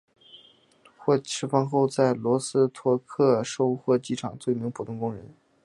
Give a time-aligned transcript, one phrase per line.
[0.97, 5.31] 获释放后在罗斯托克收获机厂做一名普通工人。